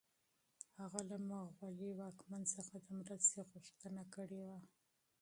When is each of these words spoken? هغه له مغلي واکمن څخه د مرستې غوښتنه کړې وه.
هغه 0.79 0.99
له 1.09 1.17
مغلي 1.29 1.91
واکمن 1.99 2.41
څخه 2.55 2.75
د 2.83 2.87
مرستې 2.99 3.39
غوښتنه 3.51 4.03
کړې 4.13 4.41
وه. 4.47 4.59